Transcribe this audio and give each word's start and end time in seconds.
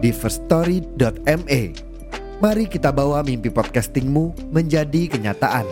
di 0.00 0.10
firststory.me. 0.10 1.62
Mari 2.40 2.64
kita 2.72 2.88
bawa 2.88 3.20
mimpi 3.20 3.52
podcastingmu 3.52 4.48
menjadi 4.48 5.12
kenyataan. 5.12 5.68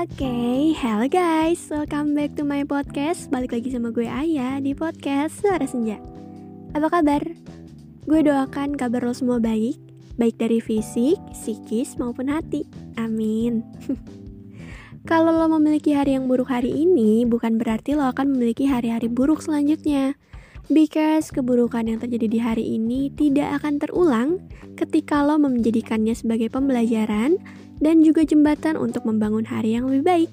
Oke, 0.00 0.24
okay, 0.24 0.76
hello 0.76 1.08
guys, 1.08 1.60
welcome 1.72 2.16
back 2.16 2.32
to 2.36 2.44
my 2.44 2.64
podcast 2.64 3.28
Balik 3.28 3.56
lagi 3.56 3.68
sama 3.72 3.92
gue 3.92 4.08
Ayah 4.08 4.56
di 4.60 4.72
podcast 4.72 5.40
Suara 5.44 5.64
Senja 5.68 6.00
Apa 6.72 6.88
kabar? 6.88 7.20
Gue 8.08 8.20
doakan 8.24 8.80
kabar 8.80 9.04
lo 9.04 9.12
semua 9.12 9.40
baik 9.40 9.76
Baik 10.16 10.40
dari 10.40 10.60
fisik, 10.60 11.20
psikis, 11.36 12.00
maupun 12.00 12.32
hati 12.32 12.64
Amin 12.96 13.60
Kalau 15.08 15.32
lo 15.32 15.48
memiliki 15.56 15.96
hari 15.96 16.12
yang 16.12 16.28
buruk 16.28 16.52
hari 16.52 16.68
ini 16.68 17.24
Bukan 17.24 17.56
berarti 17.56 17.96
lo 17.96 18.04
akan 18.12 18.36
memiliki 18.36 18.68
hari-hari 18.68 19.08
buruk 19.08 19.40
selanjutnya 19.40 20.16
Because 20.70 21.34
keburukan 21.34 21.88
yang 21.88 21.98
terjadi 21.98 22.26
di 22.30 22.38
hari 22.38 22.64
ini 22.78 23.10
tidak 23.16 23.58
akan 23.58 23.82
terulang 23.82 24.28
ketika 24.78 25.18
lo 25.26 25.34
menjadikannya 25.34 26.14
sebagai 26.14 26.46
pembelajaran 26.46 27.42
dan 27.82 28.04
juga 28.06 28.22
jembatan 28.22 28.78
untuk 28.78 29.02
membangun 29.08 29.42
hari 29.48 29.74
yang 29.74 29.90
lebih 29.90 30.04
baik. 30.06 30.30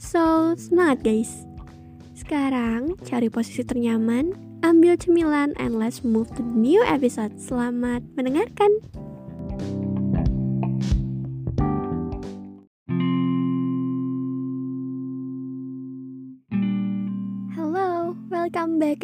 So, 0.00 0.56
semangat 0.58 1.04
guys! 1.06 1.46
Sekarang, 2.16 2.96
cari 3.04 3.28
posisi 3.28 3.62
ternyaman, 3.62 4.32
ambil 4.64 4.96
cemilan, 4.96 5.52
and 5.60 5.76
let's 5.76 6.00
move 6.00 6.32
to 6.34 6.42
the 6.42 6.56
new 6.56 6.80
episode. 6.82 7.36
Selamat 7.36 8.00
mendengarkan! 8.16 8.72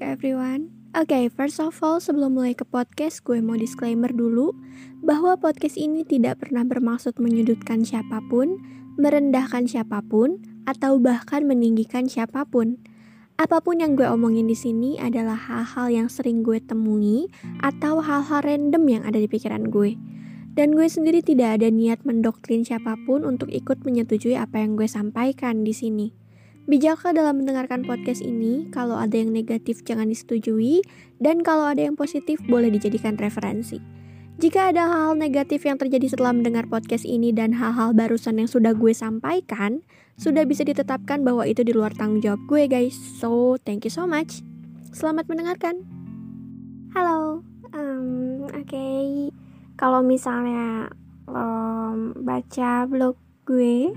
Everyone. 0.03 0.75
Oke, 0.93 1.09
okay, 1.09 1.25
first 1.33 1.57
of 1.57 1.73
all, 1.81 2.03
sebelum 2.03 2.37
mulai 2.37 2.53
ke 2.53 2.69
podcast, 2.69 3.25
gue 3.25 3.41
mau 3.41 3.57
disclaimer 3.57 4.13
dulu 4.13 4.53
bahwa 5.01 5.41
podcast 5.41 5.81
ini 5.81 6.05
tidak 6.05 6.45
pernah 6.45 6.69
bermaksud 6.69 7.17
menyudutkan 7.17 7.81
siapa 7.81 8.21
pun, 8.29 8.61
merendahkan 9.01 9.65
siapa 9.65 10.05
pun, 10.05 10.43
atau 10.69 11.01
bahkan 11.01 11.49
meninggikan 11.49 12.13
siapa 12.13 12.45
pun. 12.45 12.77
Apa 13.41 13.65
pun 13.65 13.81
yang 13.81 13.97
gue 13.97 14.05
omongin 14.05 14.45
di 14.45 14.53
sini 14.53 15.01
adalah 15.01 15.35
hal-hal 15.39 15.89
yang 15.89 16.09
sering 16.13 16.45
gue 16.45 16.61
temui 16.61 17.33
atau 17.65 18.05
hal-hal 18.05 18.45
random 18.45 18.85
yang 18.85 19.03
ada 19.09 19.17
di 19.17 19.27
pikiran 19.27 19.73
gue. 19.73 19.97
Dan 20.53 20.77
gue 20.77 20.85
sendiri 20.85 21.25
tidak 21.25 21.57
ada 21.57 21.73
niat 21.73 22.05
mendoktrin 22.05 22.69
siapa 22.69 23.01
pun 23.09 23.25
untuk 23.25 23.49
ikut 23.49 23.89
menyetujui 23.89 24.37
apa 24.37 24.61
yang 24.61 24.77
gue 24.77 24.85
sampaikan 24.85 25.65
di 25.65 25.73
sini. 25.73 26.22
Bijaklah 26.63 27.11
dalam 27.11 27.43
mendengarkan 27.43 27.83
podcast 27.83 28.23
ini, 28.23 28.71
kalau 28.71 28.95
ada 28.95 29.19
yang 29.19 29.35
negatif 29.35 29.83
jangan 29.83 30.07
disetujui, 30.07 30.87
dan 31.19 31.43
kalau 31.43 31.67
ada 31.67 31.83
yang 31.83 31.99
positif 31.99 32.39
boleh 32.47 32.71
dijadikan 32.71 33.19
referensi. 33.19 33.83
Jika 34.39 34.71
ada 34.71 34.87
hal-hal 34.87 35.19
negatif 35.19 35.67
yang 35.67 35.75
terjadi 35.75 36.15
setelah 36.15 36.31
mendengar 36.31 36.71
podcast 36.71 37.03
ini 37.03 37.35
dan 37.35 37.51
hal-hal 37.51 37.91
barusan 37.99 38.39
yang 38.39 38.47
sudah 38.47 38.79
gue 38.79 38.95
sampaikan, 38.95 39.83
sudah 40.15 40.47
bisa 40.47 40.63
ditetapkan 40.63 41.27
bahwa 41.27 41.43
itu 41.51 41.67
di 41.67 41.75
luar 41.75 41.99
tanggung 41.99 42.23
jawab 42.23 42.39
gue 42.47 42.71
guys. 42.71 42.95
So, 43.19 43.59
thank 43.67 43.83
you 43.83 43.91
so 43.91 44.07
much. 44.07 44.47
Selamat 44.95 45.27
mendengarkan. 45.27 45.83
Halo, 46.95 47.43
um, 47.75 48.47
oke. 48.47 48.71
Okay. 48.71 49.35
Kalau 49.75 49.99
misalnya 49.99 50.95
um, 51.27 52.15
baca 52.23 52.87
blog 52.87 53.19
gue, 53.51 53.91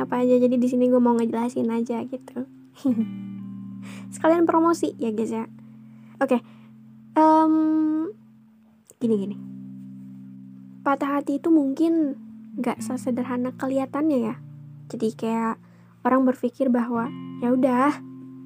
apa 0.00 0.22
aja. 0.22 0.36
Jadi 0.38 0.56
di 0.58 0.68
sini 0.68 0.90
gue 0.90 1.00
mau 1.00 1.14
ngejelasin 1.14 1.70
aja 1.70 2.02
gitu. 2.06 2.46
Sekalian 4.14 4.48
promosi 4.48 4.96
ya 4.96 5.10
guys 5.12 5.32
ya. 5.32 5.44
Oke 6.22 6.38
okay. 6.38 6.40
um, 7.18 7.54
gini 8.98 9.14
gini. 9.20 9.36
Patah 10.84 11.20
hati 11.20 11.40
itu 11.40 11.48
mungkin 11.48 12.16
gak 12.60 12.80
sesederhana 12.80 13.56
kelihatannya 13.56 14.18
ya. 14.32 14.34
Jadi 14.92 15.08
kayak 15.16 15.56
orang 16.04 16.28
berpikir 16.28 16.68
bahwa 16.68 17.08
ya 17.40 17.50
udah 17.50 17.90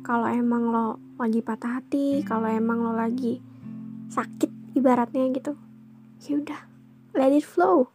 kalau 0.07 0.31
emang 0.31 0.71
lo 0.71 1.03
lagi 1.19 1.43
patah 1.43 1.83
hati 1.83 2.23
kalau 2.23 2.47
emang 2.47 2.79
lo 2.79 2.95
lagi 2.95 3.43
sakit 4.09 4.79
ibaratnya 4.79 5.29
gitu. 5.35 5.59
Ya 6.25 6.39
udah 6.39 6.61
let 7.19 7.35
it 7.35 7.45
flow. 7.45 7.91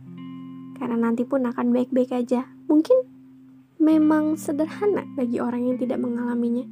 Karena 0.78 1.00
nanti 1.00 1.24
pun 1.24 1.48
akan 1.48 1.72
baik-baik 1.72 2.12
aja. 2.12 2.52
Mungkin 2.68 3.13
memang 3.84 4.40
sederhana 4.40 5.04
bagi 5.20 5.44
orang 5.44 5.68
yang 5.68 5.78
tidak 5.78 6.00
mengalaminya. 6.00 6.64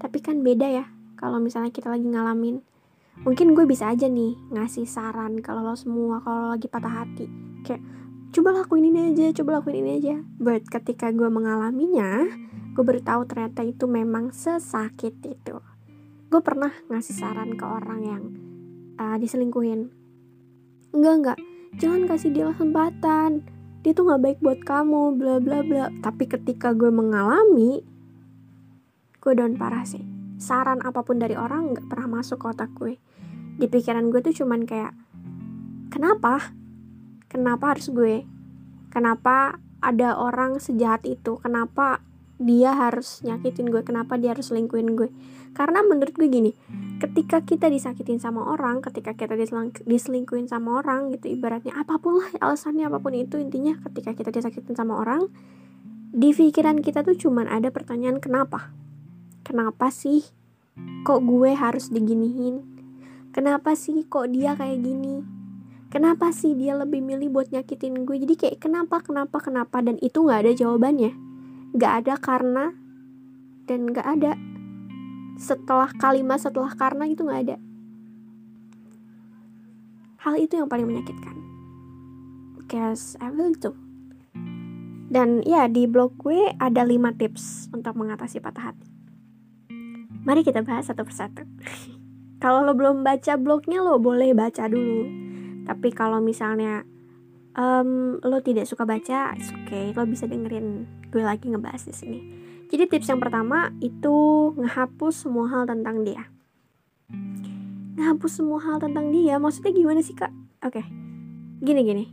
Tapi 0.00 0.18
kan 0.24 0.40
beda 0.40 0.64
ya 0.64 0.88
kalau 1.20 1.36
misalnya 1.36 1.68
kita 1.68 1.92
lagi 1.92 2.08
ngalamin. 2.08 2.64
Mungkin 3.28 3.52
gue 3.52 3.66
bisa 3.68 3.92
aja 3.92 4.08
nih 4.08 4.38
ngasih 4.54 4.86
saran 4.88 5.42
kalau 5.44 5.60
lo 5.60 5.76
semua 5.76 6.24
kalau 6.24 6.56
lagi 6.56 6.70
patah 6.70 7.04
hati. 7.04 7.26
Kayak 7.66 7.84
coba 8.32 8.62
lakuin 8.62 8.88
ini 8.88 9.12
aja, 9.12 9.34
coba 9.42 9.60
lakuin 9.60 9.84
ini 9.84 9.90
aja. 10.00 10.16
But 10.40 10.64
ketika 10.70 11.12
gue 11.12 11.28
mengalaminya, 11.28 12.24
gue 12.72 12.84
baru 12.86 13.02
tahu 13.02 13.26
ternyata 13.28 13.66
itu 13.66 13.84
memang 13.90 14.30
sesakit 14.32 15.18
itu. 15.26 15.60
Gue 16.30 16.40
pernah 16.40 16.70
ngasih 16.88 17.14
saran 17.18 17.58
ke 17.58 17.64
orang 17.66 18.00
yang 18.06 18.22
uh, 19.02 19.18
diselingkuhin. 19.18 19.90
Enggak, 20.94 21.14
enggak. 21.18 21.38
Jangan 21.76 22.08
kasih 22.08 22.30
dia 22.32 22.48
kesempatan 22.54 23.57
dia 23.88 23.96
tuh 23.96 24.04
nggak 24.04 24.20
baik 24.20 24.38
buat 24.44 24.60
kamu 24.68 25.16
bla 25.16 25.40
bla 25.40 25.64
bla. 25.64 25.88
Tapi 26.04 26.28
ketika 26.28 26.76
gue 26.76 26.92
mengalami 26.92 27.80
gue 29.16 29.32
down 29.32 29.56
parah 29.56 29.88
sih. 29.88 30.04
Saran 30.36 30.84
apa 30.84 31.00
pun 31.00 31.16
dari 31.16 31.32
orang 31.40 31.72
nggak 31.72 31.88
pernah 31.88 32.20
masuk 32.20 32.36
ke 32.36 32.52
otak 32.52 32.68
gue. 32.76 33.00
Di 33.56 33.64
pikiran 33.64 34.12
gue 34.12 34.20
tuh 34.20 34.44
cuman 34.44 34.68
kayak 34.68 34.92
kenapa? 35.88 36.52
Kenapa 37.32 37.72
harus 37.72 37.88
gue? 37.88 38.28
Kenapa 38.92 39.56
ada 39.80 40.20
orang 40.20 40.60
sejahat 40.60 41.08
itu? 41.08 41.40
Kenapa 41.40 42.04
dia 42.36 42.76
harus 42.76 43.24
nyakitin 43.24 43.72
gue? 43.72 43.80
Kenapa 43.88 44.20
dia 44.20 44.36
harus 44.36 44.52
selingkuhin 44.52 45.00
gue? 45.00 45.08
Karena 45.56 45.80
menurut 45.80 46.12
gue 46.12 46.28
gini 46.28 46.52
ketika 46.98 47.46
kita 47.46 47.70
disakitin 47.70 48.18
sama 48.18 48.42
orang 48.50 48.82
ketika 48.82 49.14
kita 49.14 49.38
diselingkuhin 49.86 50.50
sama 50.50 50.82
orang 50.82 51.14
gitu 51.14 51.30
ibaratnya 51.30 51.74
apa 51.78 51.98
pun 52.02 52.18
lah 52.18 52.28
alasannya 52.42 52.90
apa 52.90 52.98
pun 52.98 53.14
itu 53.14 53.38
intinya 53.38 53.78
ketika 53.86 54.18
kita 54.18 54.34
disakitin 54.34 54.74
sama 54.74 54.98
orang 54.98 55.30
di 56.10 56.34
pikiran 56.34 56.82
kita 56.82 57.04
tuh 57.04 57.14
cuman 57.14 57.46
ada 57.46 57.68
pertanyaan 57.68 58.16
kenapa? 58.16 58.72
Kenapa 59.44 59.92
sih 59.92 60.24
kok 61.06 61.20
gue 61.22 61.52
harus 61.52 61.92
diginihin 61.92 62.78
kenapa 63.38 63.76
sih 63.78 64.02
kok 64.08 64.34
dia 64.34 64.58
kayak 64.58 64.82
gini? 64.82 65.22
Kenapa 65.88 66.34
sih 66.36 66.52
dia 66.52 66.76
lebih 66.76 67.00
milih 67.00 67.32
buat 67.32 67.48
nyakitin 67.48 68.04
gue? 68.04 68.20
Jadi 68.20 68.34
kayak 68.34 68.58
kenapa 68.60 69.00
kenapa 69.00 69.40
kenapa? 69.40 69.80
Dan 69.80 69.96
itu 70.04 70.20
nggak 70.20 70.44
ada 70.44 70.52
jawabannya. 70.52 71.12
Nggak 71.72 71.92
ada 72.04 72.14
karena 72.20 72.64
dan 73.64 73.88
nggak 73.88 74.04
ada 74.04 74.36
setelah 75.38 75.88
kalimat 75.96 76.42
setelah 76.42 76.74
karena 76.74 77.06
itu 77.06 77.22
nggak 77.22 77.42
ada. 77.48 77.56
Hal 80.26 80.34
itu 80.36 80.58
yang 80.58 80.66
paling 80.66 80.84
menyakitkan. 80.84 81.36
Because 82.58 83.16
I 83.22 83.32
will 83.32 83.56
do 83.56 83.72
dan 85.08 85.40
ya 85.48 85.64
di 85.72 85.88
blog 85.88 86.20
gue 86.20 86.52
ada 86.60 86.84
5 86.84 87.00
tips 87.16 87.72
untuk 87.72 87.96
mengatasi 87.96 88.44
patah 88.44 88.72
hati. 88.72 88.88
Mari 90.28 90.44
kita 90.44 90.60
bahas 90.60 90.92
satu 90.92 91.08
persatu. 91.08 91.48
Kalau 92.44 92.62
lo 92.62 92.76
belum 92.76 93.02
baca 93.02 93.40
blognya 93.40 93.80
lo 93.80 93.96
boleh 93.96 94.36
baca 94.36 94.68
dulu. 94.68 95.08
Tapi 95.64 95.92
kalau 95.92 96.22
misalnya 96.22 96.86
um, 97.58 98.16
lo 98.22 98.40
tidak 98.40 98.64
suka 98.64 98.88
baca 98.88 99.36
oke 99.36 99.68
okay. 99.68 99.92
Lo 99.92 100.08
bisa 100.08 100.24
dengerin 100.24 100.88
gue 101.12 101.20
lagi 101.20 101.50
ngebahas 101.50 101.84
di 101.84 101.92
sini 101.92 102.20
jadi 102.68 102.84
tips 102.86 103.08
yang 103.08 103.20
pertama 103.20 103.72
itu 103.80 104.16
ngehapus 104.56 105.26
semua 105.26 105.48
hal 105.48 105.64
tentang 105.64 106.04
dia. 106.04 106.28
Ngehapus 107.98 108.32
semua 108.44 108.62
hal 108.62 108.78
tentang 108.78 109.10
dia, 109.10 109.40
maksudnya 109.40 109.72
gimana 109.74 110.00
sih 110.04 110.14
kak? 110.14 110.30
Oke, 110.62 110.84
gini 111.64 111.80
gini. 111.82 112.04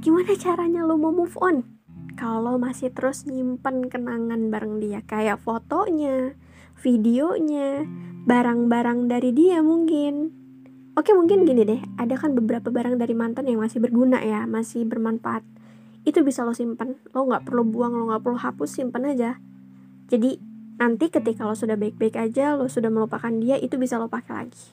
Gimana 0.00 0.32
caranya 0.38 0.86
lo 0.86 0.94
mau 0.94 1.10
move 1.12 1.36
on? 1.42 1.76
kalau 2.16 2.56
masih 2.56 2.90
terus 2.90 3.28
nyimpen 3.28 3.92
kenangan 3.92 4.48
bareng 4.48 4.80
dia 4.80 5.04
kayak 5.04 5.36
fotonya, 5.44 6.32
videonya, 6.80 7.84
barang-barang 8.24 9.06
dari 9.06 9.30
dia 9.36 9.60
mungkin. 9.60 10.32
Oke 10.96 11.12
mungkin 11.12 11.44
gini 11.44 11.68
deh, 11.68 11.80
ada 12.00 12.16
kan 12.16 12.32
beberapa 12.32 12.72
barang 12.72 12.96
dari 12.96 13.12
mantan 13.12 13.52
yang 13.52 13.60
masih 13.60 13.84
berguna 13.84 14.24
ya, 14.24 14.48
masih 14.48 14.88
bermanfaat. 14.88 15.44
Itu 16.08 16.24
bisa 16.24 16.40
lo 16.48 16.56
simpen, 16.56 16.96
lo 17.12 17.28
nggak 17.28 17.44
perlu 17.44 17.68
buang, 17.68 17.92
lo 17.92 18.08
nggak 18.08 18.24
perlu 18.24 18.40
hapus, 18.40 18.80
simpen 18.80 19.04
aja. 19.04 19.36
Jadi 20.06 20.38
nanti 20.76 21.10
ketika 21.10 21.46
lo 21.46 21.56
sudah 21.56 21.74
baik-baik 21.74 22.14
aja, 22.14 22.54
lo 22.54 22.70
sudah 22.70 22.92
melupakan 22.92 23.32
dia, 23.42 23.58
itu 23.58 23.74
bisa 23.80 23.98
lo 23.98 24.06
pakai 24.06 24.46
lagi. 24.46 24.66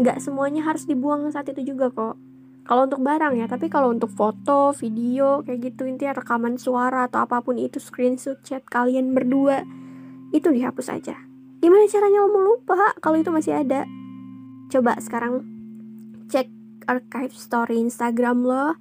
Nggak 0.00 0.22
semuanya 0.24 0.64
harus 0.64 0.88
dibuang 0.88 1.28
saat 1.28 1.52
itu 1.52 1.76
juga 1.76 1.92
kok. 1.92 2.16
Kalau 2.64 2.86
untuk 2.86 3.02
barang 3.02 3.34
ya 3.34 3.50
tapi 3.50 3.66
kalau 3.66 3.90
untuk 3.90 4.12
foto 4.12 4.70
video 4.76 5.42
kayak 5.42 5.74
gitu 5.74 5.90
intinya 5.90 6.22
rekaman 6.22 6.54
suara 6.54 7.10
atau 7.10 7.26
apa 7.26 7.42
pun 7.42 7.58
itu 7.58 7.82
screenshot 7.82 8.38
chat 8.46 8.62
kalian 8.68 9.10
berdua 9.10 9.66
itu 10.30 10.46
dihapus 10.54 10.92
aja. 10.92 11.18
Gimana 11.58 11.90
caranya 11.90 12.22
lo 12.22 12.28
mau 12.30 12.42
lupa 12.46 12.94
kalau 13.02 13.18
itu 13.18 13.34
masih 13.34 13.58
ada. 13.58 13.88
Coba 14.70 14.94
sekarang 15.02 15.42
cek 16.30 16.46
archive 16.86 17.34
story 17.34 17.82
Instagram 17.82 18.46
lo 18.46 18.78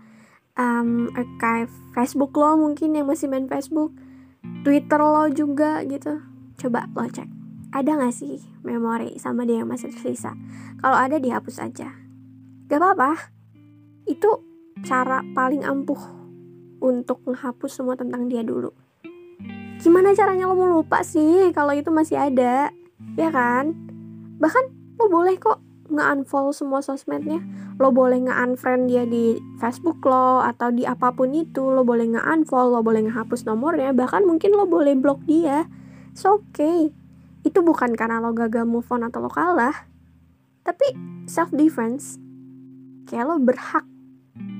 um, 0.59 1.09
archive 1.17 1.73
Facebook 1.97 2.35
lo 2.37 2.61
mungkin 2.61 2.93
yang 2.93 3.09
masih 3.09 3.25
main 3.25 3.49
Facebook 3.49 3.89
Twitter 4.63 4.99
lo 4.99 5.27
juga 5.31 5.83
gitu. 5.87 6.19
Coba 6.59 6.87
lo 6.91 7.07
cek. 7.07 7.27
Ada 7.69 8.01
gak 8.01 8.15
sih 8.17 8.41
memori 8.65 9.15
sama 9.21 9.45
dia 9.45 9.61
yang 9.61 9.69
masih 9.69 9.93
tersisa? 9.93 10.33
Kalau 10.81 10.97
ada 10.97 11.21
dihapus 11.21 11.61
aja. 11.61 11.93
Gak 12.65 12.79
apa-apa. 12.81 13.29
Itu 14.09 14.41
cara 14.81 15.21
paling 15.37 15.61
ampuh 15.61 15.99
untuk 16.81 17.21
menghapus 17.27 17.71
semua 17.79 17.93
tentang 17.99 18.25
dia 18.25 18.41
dulu. 18.41 18.73
Gimana 19.79 20.11
caranya 20.11 20.49
lo 20.49 20.59
mau 20.59 20.67
lupa 20.67 21.05
sih 21.05 21.55
kalau 21.55 21.71
itu 21.71 21.87
masih 21.93 22.19
ada? 22.19 22.73
Ya 23.15 23.29
kan? 23.31 23.71
Bahkan 24.39 24.63
lo 24.99 25.07
boleh 25.07 25.39
kok 25.39 25.68
nge-unfollow 25.89 26.53
semua 26.53 26.79
sosmednya. 26.79 27.41
Lo 27.81 27.89
boleh 27.89 28.21
nge-unfriend 28.23 28.89
dia 28.89 29.03
di 29.03 29.37
Facebook 29.57 30.01
lo 30.05 30.41
atau 30.41 30.69
di 30.69 30.85
apa 30.85 31.11
pun 31.13 31.33
itu. 31.33 31.69
Lo 31.69 31.81
boleh 31.83 32.09
nge-unfollow 32.15 32.79
lo 32.79 32.81
boleh 32.81 33.09
ngehapus 33.09 33.45
nomornya. 33.49 33.91
Bahkan 33.93 34.25
mungkin 34.25 34.55
lo 34.55 34.69
boleh 34.69 34.95
blok 34.95 35.25
dia. 35.25 35.65
So 36.13 36.41
oke 36.41 36.55
okay. 36.55 36.79
Itu 37.43 37.65
bukan 37.65 37.97
karena 37.97 38.21
lo 38.21 38.31
gagal 38.31 38.63
move 38.69 38.87
on 38.93 39.05
atau 39.05 39.19
lo 39.25 39.31
kalah. 39.31 39.89
Tapi 40.63 40.93
self 41.25 41.49
defense 41.49 42.21
kayak 43.09 43.25
lo 43.25 43.41
berhak 43.41 43.85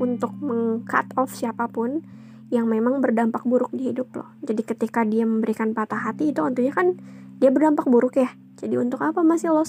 untuk 0.02 0.34
meng-cut 0.42 1.06
off 1.16 1.32
siapa 1.32 1.70
pun 1.70 2.02
yang 2.50 2.66
memang 2.66 2.98
berdampak 2.98 3.46
buruk 3.46 3.70
di 3.70 3.94
hidup 3.94 4.10
lo. 4.18 4.26
Jadi 4.42 4.62
ketika 4.66 5.06
dia 5.06 5.24
memberikan 5.24 5.78
patah 5.78 6.02
hati 6.02 6.34
itu 6.34 6.42
tentunya 6.42 6.74
kan 6.74 6.98
dia 7.38 7.54
berdampak 7.54 7.86
buruk 7.86 8.18
ya. 8.18 8.34
Jadi 8.58 8.76
untuk 8.76 9.00
apa 9.06 9.22
masih 9.22 9.54
lo 9.54 9.64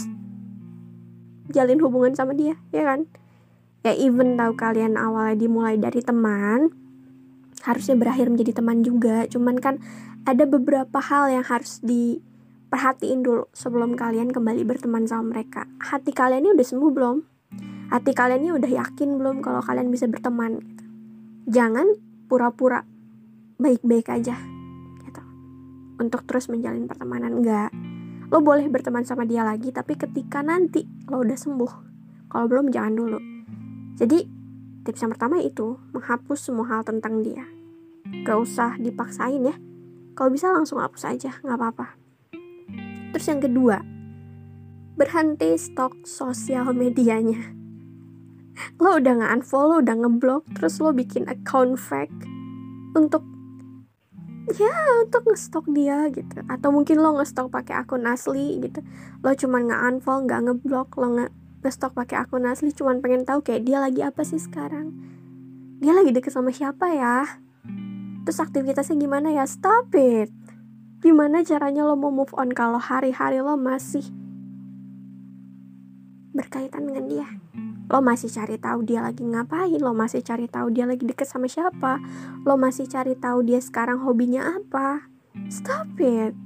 jalin 1.50 1.82
hubungan 1.82 2.14
sama 2.14 2.32
dia, 2.32 2.56
ya 2.70 2.86
kan? 2.86 3.10
Ya 3.82 3.96
even 3.96 4.36
tahu 4.36 4.54
kalian 4.54 4.96
awalnya 4.96 5.36
dimulai 5.36 5.76
dari 5.80 6.00
teman, 6.04 6.70
harusnya 7.64 7.96
berakhir 7.96 8.30
menjadi 8.30 8.60
teman 8.62 8.86
juga. 8.86 9.24
Cuman 9.26 9.58
kan 9.58 9.82
ada 10.28 10.44
beberapa 10.44 11.00
hal 11.00 11.32
yang 11.32 11.44
harus 11.44 11.80
diperhatiin 11.80 13.24
dulu 13.24 13.48
sebelum 13.56 13.96
kalian 13.96 14.30
kembali 14.30 14.62
berteman 14.68 15.08
sama 15.08 15.34
mereka. 15.36 15.64
Hati 15.80 16.12
kalian 16.12 16.44
ini 16.44 16.50
udah 16.54 16.66
sembuh 16.66 16.92
belum? 16.92 17.16
hati 17.90 18.14
kalian 18.14 18.46
ini 18.46 18.52
udah 18.54 18.70
yakin 18.70 19.18
belum 19.18 19.42
kalau 19.42 19.58
kalian 19.66 19.90
bisa 19.90 20.06
berteman 20.06 20.62
jangan 21.50 21.90
pura-pura 22.30 22.86
baik-baik 23.58 24.06
aja 24.06 24.38
gitu 25.02 25.22
untuk 25.98 26.22
terus 26.22 26.46
menjalin 26.46 26.86
pertemanan 26.86 27.42
enggak 27.42 27.74
lo 28.30 28.38
boleh 28.38 28.70
berteman 28.70 29.02
sama 29.02 29.26
dia 29.26 29.42
lagi 29.42 29.74
tapi 29.74 29.98
ketika 29.98 30.40
nanti 30.40 30.86
lo 31.10 31.20
udah 31.26 31.34
sembuh 31.34 31.72
kalau 32.30 32.46
belum 32.46 32.70
jangan 32.70 32.94
dulu. 32.94 33.18
Jadi 33.98 34.22
tips 34.86 35.02
yang 35.02 35.12
pertama 35.12 35.42
itu 35.42 35.76
menghapus 35.90 36.38
semua 36.38 36.70
hal 36.70 36.86
tentang 36.86 37.26
dia. 37.26 37.42
Gak 38.22 38.38
usah 38.38 38.78
dipaksain 38.78 39.42
ya. 39.42 39.58
Kalau 40.14 40.30
bisa 40.30 40.54
langsung 40.54 40.78
hapus 40.78 41.10
aja 41.10 41.30
nggak 41.42 41.58
apa-apa. 41.58 41.86
Terus 43.10 43.26
yang 43.26 43.42
kedua 43.42 43.82
berhenti 44.94 45.56
stok 45.58 46.06
sosial 46.06 46.70
medianya. 46.76 47.40
Lo 48.82 49.00
udah 49.00 49.16
nge-unfollow, 49.16 49.80
udah 49.80 49.96
ngeblok, 49.96 50.44
terus 50.52 50.76
lo 50.84 50.92
bikin 50.92 51.24
account 51.32 51.80
fake 51.80 52.12
untuk 52.92 53.24
ya 54.56 54.74
untuk 55.04 55.28
ngestok 55.28 55.68
dia 55.70 56.08
gitu. 56.10 56.42
Atau 56.50 56.74
mungkin 56.74 56.98
lo 56.98 57.14
ngestok 57.18 57.52
pakai 57.52 57.84
akun 57.84 58.08
asli 58.08 58.58
gitu. 58.58 58.80
Lo 59.22 59.30
cuman 59.36 59.70
nge-unfollow 59.70 60.26
nggak 60.26 60.40
ngeblok. 60.48 60.88
Lo 60.98 61.06
nge 61.18 61.26
ngestok 61.60 61.92
pakai 61.94 62.24
akun 62.24 62.48
asli 62.48 62.72
cuman 62.72 63.04
pengen 63.04 63.28
tahu 63.28 63.44
kayak 63.44 63.62
dia 63.68 63.78
lagi 63.78 64.00
apa 64.00 64.24
sih 64.24 64.40
sekarang. 64.40 64.96
Dia 65.80 65.92
lagi 65.92 66.10
deket 66.10 66.32
sama 66.32 66.50
siapa 66.50 66.90
ya? 66.92 67.42
Terus 68.24 68.38
aktivitasnya 68.40 69.00
gimana 69.00 69.32
ya? 69.32 69.44
Stop 69.48 69.94
it! 69.96 70.28
Gimana 71.00 71.40
caranya 71.40 71.88
lo 71.88 71.96
mau 71.96 72.12
move 72.12 72.36
on 72.36 72.52
kalau 72.52 72.76
hari-hari 72.76 73.40
lo 73.40 73.56
masih 73.56 74.04
berkaitan 76.36 76.86
dengan 76.86 77.04
dia 77.08 77.28
lo 77.90 77.98
masih 77.98 78.30
cari 78.30 78.54
tahu 78.54 78.86
dia 78.86 79.02
lagi 79.02 79.26
ngapain 79.26 79.82
lo 79.82 79.90
masih 79.90 80.22
cari 80.22 80.46
tahu 80.46 80.70
dia 80.70 80.86
lagi 80.86 81.02
deket 81.02 81.26
sama 81.26 81.50
siapa 81.50 81.98
lo 82.46 82.54
masih 82.54 82.86
cari 82.86 83.18
tahu 83.18 83.42
dia 83.42 83.58
sekarang 83.58 84.00
hobinya 84.06 84.56
apa. 84.56 85.10
Stop 85.50 85.98
it. 85.98 86.38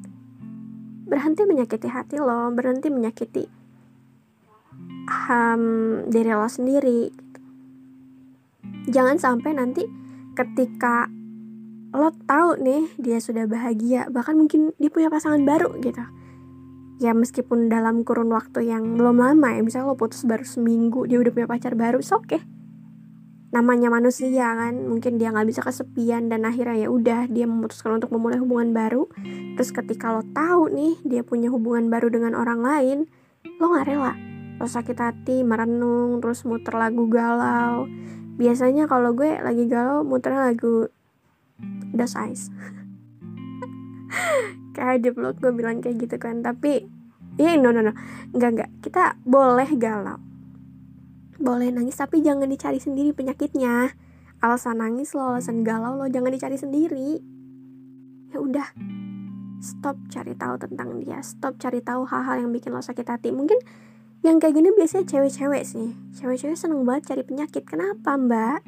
Berhenti 1.04 1.44
menyakiti 1.44 1.88
hati 1.92 2.16
lo 2.16 2.48
berhenti 2.50 2.88
menyakiti 2.88 3.44
um, 5.28 5.64
diri 6.08 6.32
lo 6.32 6.48
sendiri. 6.48 7.12
Jangan 8.88 9.20
sampai 9.20 9.52
nanti 9.52 9.84
ketika 10.32 11.12
lo 11.94 12.10
tahu 12.26 12.58
nih 12.58 12.90
dia 12.98 13.22
sudah 13.22 13.46
bahagia 13.46 14.10
bahkan 14.10 14.34
mungkin 14.34 14.74
dia 14.82 14.90
punya 14.90 15.06
pasangan 15.06 15.46
baru 15.46 15.78
gitu 15.78 16.02
ya 17.02 17.10
meskipun 17.10 17.66
dalam 17.66 18.06
kurun 18.06 18.30
waktu 18.30 18.70
yang 18.70 18.94
belum 18.94 19.18
lama 19.18 19.48
ya 19.50 19.60
misalnya 19.66 19.90
lo 19.90 19.98
putus 19.98 20.22
baru 20.22 20.46
seminggu 20.46 21.10
dia 21.10 21.18
udah 21.18 21.32
punya 21.34 21.48
pacar 21.50 21.74
baru 21.74 21.98
oke 21.98 22.22
okay. 22.22 22.40
namanya 23.50 23.90
manusia 23.90 24.54
kan 24.54 24.86
mungkin 24.86 25.18
dia 25.18 25.30
nggak 25.30 25.46
bisa 25.46 25.62
kesepian 25.62 26.30
dan 26.30 26.46
akhirnya 26.46 26.86
ya 26.86 26.88
udah 26.90 27.30
dia 27.30 27.46
memutuskan 27.46 28.02
untuk 28.02 28.10
memulai 28.10 28.42
hubungan 28.42 28.74
baru. 28.74 29.06
Terus 29.54 29.70
ketika 29.70 30.10
lo 30.10 30.26
tahu 30.34 30.74
nih 30.74 30.98
dia 31.06 31.22
punya 31.22 31.54
hubungan 31.54 31.86
baru 31.86 32.10
dengan 32.10 32.34
orang 32.34 32.66
lain 32.66 32.98
lo 33.62 33.70
nggak 33.70 33.86
rela. 33.86 34.18
Lo 34.58 34.66
sakit 34.66 34.98
hati 34.98 35.46
merenung 35.46 36.18
terus 36.18 36.42
muter 36.42 36.74
lagu 36.74 37.06
galau. 37.06 37.86
Biasanya 38.34 38.90
kalau 38.90 39.14
gue 39.14 39.38
lagi 39.38 39.70
galau 39.70 40.02
muter 40.02 40.34
lagu 40.34 40.90
Das 41.94 42.18
Ice 42.18 42.50
kayak 44.74 45.06
di 45.06 45.10
vlog 45.14 45.38
gue 45.38 45.54
bilang 45.54 45.78
kayak 45.78 46.02
gitu 46.02 46.16
kan. 46.18 46.42
Tapi 46.42 46.84
ya 47.38 47.54
no 47.54 47.70
no 47.70 47.80
no. 47.80 47.94
Nggak 48.34 48.50
nggak 48.58 48.70
kita 48.82 49.16
boleh 49.22 49.70
galau. 49.78 50.18
Boleh 51.38 51.70
nangis 51.70 51.98
tapi 51.98 52.20
jangan 52.20 52.50
dicari 52.50 52.82
sendiri 52.82 53.14
penyakitnya. 53.14 53.94
Alasan 54.42 54.82
nangis 54.82 55.14
lo 55.14 55.34
alasan 55.34 55.62
galau 55.62 55.94
lo 55.96 56.10
jangan 56.10 56.34
dicari 56.34 56.58
sendiri. 56.58 57.22
Ya 58.34 58.38
udah. 58.42 58.68
Stop 59.64 59.96
cari 60.12 60.36
tahu 60.36 60.60
tentang 60.60 61.00
dia. 61.00 61.24
Stop 61.24 61.56
cari 61.56 61.80
tahu 61.80 62.04
hal-hal 62.04 62.44
yang 62.44 62.50
bikin 62.52 62.74
lo 62.74 62.84
sakit 62.84 63.06
hati. 63.08 63.32
Mungkin 63.32 63.56
yang 64.20 64.36
kayak 64.40 64.56
gini 64.56 64.72
biasanya 64.74 65.08
cewek-cewek 65.08 65.62
sih. 65.64 65.96
Cewek-cewek 66.18 66.58
seneng 66.58 66.84
banget 66.84 67.14
cari 67.14 67.22
penyakit. 67.24 67.64
Kenapa 67.64 68.18
mbak 68.20 68.60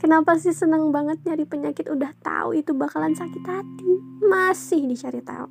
Kenapa 0.00 0.38
sih 0.40 0.54
seneng 0.54 0.90
banget 0.94 1.20
nyari 1.26 1.44
penyakit 1.44 1.88
udah 1.90 2.12
tahu 2.22 2.56
itu 2.56 2.72
bakalan 2.72 3.12
sakit 3.12 3.44
hati 3.44 3.92
masih 4.24 4.84
dicari 4.88 5.20
tahu. 5.20 5.46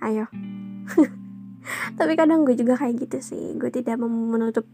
Ayo. 0.00 0.26
Tapi 1.98 2.12
kadang 2.16 2.48
gue 2.48 2.56
juga 2.56 2.76
kayak 2.76 3.08
gitu 3.08 3.18
sih. 3.20 3.44
Gue 3.56 3.68
tidak 3.68 4.00
menutup 4.00 4.64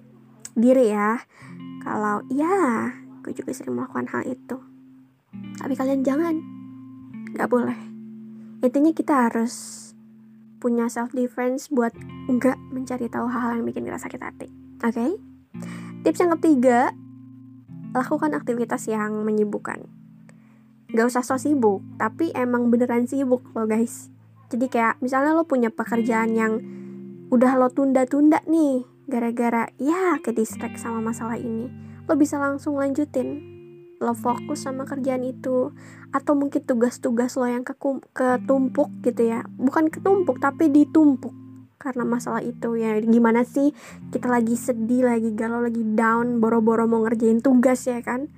diri 0.55 0.91
ya. 0.91 1.19
Kalau 1.83 2.23
iya, 2.31 2.95
gue 3.23 3.33
juga 3.35 3.51
sering 3.55 3.75
melakukan 3.75 4.07
hal 4.11 4.23
itu. 4.27 4.57
Tapi 5.59 5.75
kalian 5.75 6.03
jangan. 6.07 6.35
Gak 7.35 7.51
boleh. 7.51 7.79
Intinya 8.65 8.91
kita 8.95 9.29
harus 9.29 9.85
punya 10.57 10.89
self 10.89 11.13
defense 11.13 11.69
buat 11.69 11.93
enggak 12.27 12.57
mencari 12.73 13.07
tahu 13.13 13.29
hal-hal 13.29 13.61
yang 13.61 13.67
bikin 13.69 13.85
kita 13.85 14.01
sakit 14.01 14.21
hati. 14.23 14.49
Oke? 14.83 14.95
Okay? 14.95 15.11
Tips 16.03 16.23
yang 16.23 16.33
ketiga, 16.39 16.95
lakukan 17.97 18.37
aktivitas 18.37 18.93
yang 18.93 19.25
menyibukkan. 19.25 19.89
Gak 20.93 21.07
usah 21.09 21.25
so 21.25 21.41
sibuk 21.41 21.81
tapi 21.97 22.29
emang 22.37 22.69
beneran 22.69 23.09
sibuk 23.09 23.41
lo 23.57 23.65
guys. 23.65 24.13
Jadi 24.53 24.69
kayak 24.69 25.01
misalnya 25.01 25.33
lo 25.33 25.49
punya 25.49 25.73
pekerjaan 25.73 26.37
yang 26.37 26.61
udah 27.33 27.57
lo 27.57 27.73
tunda-tunda 27.73 28.45
nih 28.45 28.85
gara-gara 29.09 29.73
ya 29.81 30.21
ke 30.21 30.31
distract 30.31 30.79
sama 30.79 31.01
masalah 31.03 31.41
ini 31.41 31.67
lo 32.07 32.15
bisa 32.15 32.37
langsung 32.37 32.77
lanjutin. 32.79 33.57
Lo 33.97 34.13
fokus 34.13 34.69
sama 34.69 34.85
kerjaan 34.85 35.25
itu 35.25 35.73
atau 36.13 36.33
mungkin 36.37 36.61
tugas-tugas 36.69 37.33
lo 37.41 37.49
yang 37.49 37.65
ketumpuk 37.65 38.93
gitu 39.01 39.25
ya. 39.25 39.49
Bukan 39.57 39.89
ketumpuk 39.89 40.37
tapi 40.37 40.69
ditumpuk 40.69 41.46
karena 41.77 42.03
masalah 42.05 42.43
itu 42.43 42.77
ya. 42.77 42.99
Gimana 43.01 43.45
sih 43.45 43.73
kita 44.11 44.29
lagi 44.29 44.57
sedih 44.57 45.07
lagi 45.07 45.33
galau 45.33 45.63
lagi 45.63 45.85
down 45.85 46.41
boro-boro 46.41 46.89
mau 46.89 47.05
ngerjain 47.05 47.41
tugas 47.45 47.85
ya 47.87 48.01
kan? 48.01 48.29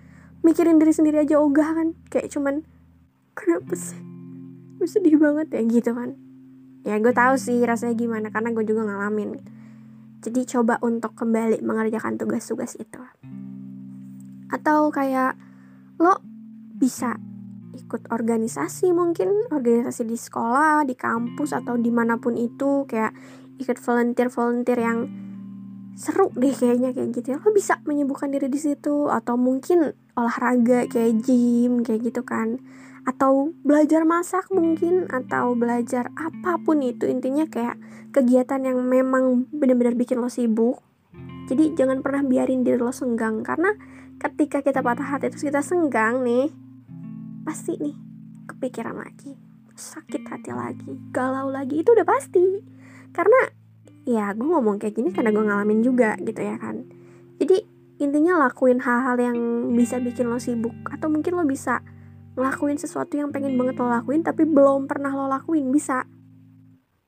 Mikirin 0.43 0.79
diri 0.79 0.95
sendiri 0.95 1.23
aja 1.23 1.39
ogah 1.43 1.75
kan? 1.75 1.89
Kayak 2.11 2.35
cuman 2.35 2.55
kenapa 3.35 3.75
sih? 3.75 3.99
Gue 4.79 4.87
sedih 4.87 5.19
banget 5.19 5.51
ya 5.55 5.63
gitu 5.67 5.91
kan. 5.95 6.15
Ya 6.87 6.97
gue 7.03 7.13
tahu 7.13 7.35
sih 7.37 7.59
rasanya 7.67 7.95
gimana 7.99 8.31
karena 8.31 8.55
gue 8.55 8.65
juga 8.65 8.87
ngalamin. 8.87 9.39
Jadi 10.19 10.41
coba 10.51 10.83
untuk 10.83 11.15
kembali 11.15 11.63
mengerjakan 11.63 12.19
tugas-tugas 12.19 12.75
itu. 12.79 12.99
Atau 14.51 14.91
kayak 14.91 15.39
lo 15.99 16.23
bisa 16.79 17.19
ikut 17.79 18.11
organisasi 18.11 18.91
mungkin 18.91 19.49
organisasi 19.55 20.03
di 20.03 20.19
sekolah 20.19 20.83
di 20.83 20.99
kampus 20.99 21.55
atau 21.55 21.79
di 21.79 21.95
mana 21.95 22.19
pun 22.19 22.35
itu 22.35 22.85
kayak 22.91 23.15
ikut 23.63 23.79
volunteer 23.79 24.29
volunteer 24.31 24.79
yang 24.83 24.99
seru 25.99 26.31
deh 26.39 26.55
kayaknya 26.55 26.95
kayak 26.95 27.11
gitu 27.11 27.35
ya. 27.35 27.39
Lo 27.43 27.51
bisa 27.51 27.83
menyibukkan 27.83 28.31
diri 28.31 28.47
di 28.47 28.61
situ 28.63 29.11
atau 29.11 29.35
mungkin 29.35 29.91
olahraga 30.15 30.87
kayak 30.87 31.27
gym 31.27 31.83
kayak 31.83 32.07
gitu 32.07 32.23
kan. 32.23 32.63
Atau 33.03 33.57
belajar 33.67 34.07
masak 34.07 34.47
mungkin 34.55 35.11
atau 35.11 35.59
belajar 35.59 36.15
apa 36.15 36.63
pun 36.63 36.87
itu. 36.87 37.11
Intinya 37.11 37.51
kayak 37.51 37.79
kegiatan 38.15 38.63
yang 38.63 38.79
memang 38.87 39.51
benar-benar 39.51 39.99
bikin 39.99 40.23
lo 40.23 40.31
sibuk. 40.31 40.79
Jadi 41.51 41.75
jangan 41.75 41.99
pernah 42.05 42.23
biarin 42.23 42.63
diri 42.63 42.79
lo 42.79 42.95
senggang. 42.95 43.43
Karena 43.43 43.75
ketika 44.23 44.63
kita 44.63 44.87
patah 44.87 45.19
hati 45.19 45.35
terus 45.35 45.43
kita 45.43 45.67
senggang 45.67 46.23
nih 46.23 46.68
pasti 47.49 47.81
nih 47.81 47.97
kepikiran 48.45 49.01
lagi 49.01 49.49
sakit 49.79 50.27
hati 50.27 50.51
lagi 50.51 50.91
galau 51.15 51.49
lagi 51.49 51.81
itu 51.81 51.95
udah 51.95 52.05
pasti. 52.05 52.45
Karena 53.15 53.41
ya 54.05 54.35
gue 54.35 54.45
ngomong 54.45 54.83
kayak 54.83 54.99
gini 54.99 55.15
karena 55.15 55.31
gue 55.31 55.45
ngalamin 55.47 55.81
juga 55.81 56.19
gitu 56.19 56.43
ya 56.43 56.59
kan. 56.59 56.83
Jadi 57.39 57.63
intinya 58.03 58.43
lakuin 58.47 58.83
hal-hal 58.83 59.17
yang 59.17 59.39
bisa 59.73 60.03
bikin 60.03 60.29
lo 60.29 60.43
sibuk 60.43 60.75
atau 60.91 61.07
mungkin 61.09 61.39
lo 61.39 61.47
bisa 61.47 61.81
ngelakuin 62.39 62.79
sesuatu 62.79 63.19
yang 63.19 63.31
pengen 63.35 63.59
banget 63.59 63.79
lo 63.79 63.91
lakuin 63.91 64.23
tapi 64.27 64.45
belum 64.45 64.91
pernah 64.91 65.15
lo 65.15 65.31
lakuin 65.31 65.71
bisa. 65.71 66.05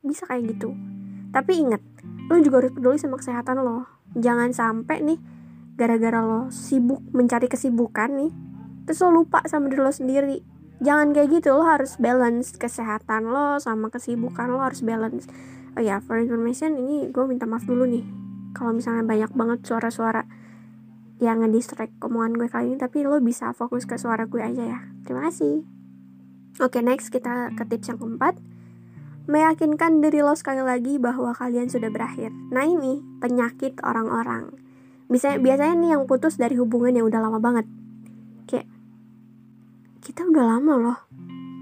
Bisa 0.00 0.24
kayak 0.30 0.54
gitu. 0.56 0.72
Tapi 1.34 1.52
inget 1.58 1.82
lo 2.30 2.38
juga 2.38 2.62
harus 2.62 2.72
peduli 2.72 2.96
sama 2.96 3.18
kesehatan 3.18 3.66
lo. 3.66 3.84
Jangan 4.14 4.54
sampai 4.54 5.02
nih 5.02 5.18
gara-gara 5.74 6.22
lo 6.22 6.54
sibuk 6.54 7.02
mencari 7.10 7.50
kesibukan 7.50 8.14
nih 8.14 8.32
terus 8.90 9.06
lo 9.06 9.22
lupa 9.22 9.38
sama 9.46 9.70
diri 9.70 9.86
lo 9.86 9.94
sendiri. 9.94 10.42
Jangan 10.82 11.14
kayak 11.14 11.30
gitu 11.38 11.54
lo 11.54 11.62
harus 11.62 11.94
balance 12.02 12.58
kesehatan 12.58 13.30
lo 13.30 13.62
sama 13.62 13.86
kesibukan 13.86 14.50
lo 14.50 14.58
harus 14.58 14.82
balance. 14.82 15.30
Oh 15.78 15.82
ya 15.84 16.02
for 16.02 16.18
information 16.18 16.74
ini 16.74 17.06
gue 17.06 17.22
minta 17.22 17.46
maaf 17.46 17.62
dulu 17.70 17.86
nih. 17.86 18.02
Kalau 18.50 18.74
misalnya 18.74 19.06
banyak 19.06 19.30
banget 19.30 19.62
suara-suara 19.62 20.26
yang 21.22 21.46
ngedistract 21.46 21.94
omongan 22.02 22.34
gue 22.34 22.50
kali 22.50 22.74
ini 22.74 22.82
tapi 22.82 23.06
lo 23.06 23.22
bisa 23.22 23.54
fokus 23.54 23.86
ke 23.86 23.94
suara 23.94 24.26
gue 24.26 24.42
aja 24.42 24.58
ya. 24.58 24.82
Terima 25.06 25.30
kasih. 25.30 25.62
Oke 26.58 26.74
okay, 26.74 26.82
next 26.82 27.14
kita 27.14 27.54
ke 27.54 27.62
tips 27.70 27.94
yang 27.94 28.02
keempat. 28.02 28.42
Meyakinkan 29.30 30.02
diri 30.02 30.18
lo 30.26 30.34
sekali 30.34 30.66
lagi 30.66 30.98
bahwa 30.98 31.30
kalian 31.30 31.70
sudah 31.70 31.94
berakhir. 31.94 32.34
Nah 32.50 32.66
ini 32.66 32.98
penyakit 33.22 33.78
orang-orang. 33.86 34.50
Misalnya 35.06 35.38
biasanya 35.38 35.74
nih 35.78 35.90
yang 35.94 36.02
putus 36.10 36.42
dari 36.42 36.58
hubungan 36.58 36.90
yang 36.90 37.06
udah 37.06 37.22
lama 37.22 37.38
banget. 37.38 37.70
Kita 40.00 40.24
udah 40.24 40.44
lama 40.56 40.74
loh. 40.80 40.98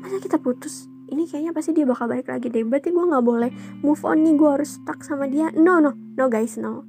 Masa 0.03 0.23
kita 0.23 0.39
putus? 0.39 0.87
Ini 1.09 1.27
kayaknya 1.27 1.51
pasti 1.51 1.75
dia 1.75 1.83
bakal 1.83 2.07
balik 2.07 2.31
lagi 2.31 2.49
deh. 2.49 2.63
Berarti 2.63 2.95
gue 2.95 3.05
nggak 3.05 3.25
boleh 3.27 3.51
move 3.83 4.03
on 4.07 4.23
nih. 4.23 4.35
Gue 4.39 4.51
harus 4.55 4.79
stuck 4.79 5.03
sama 5.03 5.27
dia. 5.27 5.51
No 5.59 5.83
no 5.83 5.93
no 5.93 6.25
guys 6.31 6.55
no. 6.55 6.87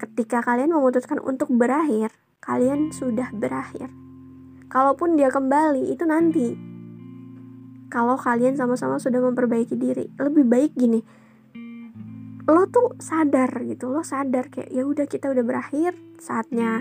Ketika 0.00 0.40
kalian 0.40 0.72
memutuskan 0.72 1.20
untuk 1.20 1.52
berakhir, 1.52 2.12
kalian 2.40 2.92
sudah 2.92 3.32
berakhir. 3.32 3.92
Kalaupun 4.72 5.16
dia 5.20 5.28
kembali 5.28 5.92
itu 5.92 6.04
nanti. 6.04 6.56
Kalau 7.86 8.18
kalian 8.18 8.58
sama-sama 8.58 8.98
sudah 8.98 9.22
memperbaiki 9.22 9.78
diri, 9.78 10.10
lebih 10.18 10.44
baik 10.44 10.74
gini 10.74 11.00
lo 12.46 12.70
tuh 12.70 12.94
sadar 13.02 13.50
gitu 13.66 13.90
lo 13.90 14.06
sadar 14.06 14.46
kayak 14.46 14.70
ya 14.70 14.86
udah 14.86 15.10
kita 15.10 15.34
udah 15.34 15.42
berakhir 15.42 15.98
saatnya 16.22 16.78